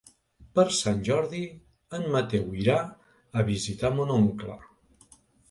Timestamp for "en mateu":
1.97-2.57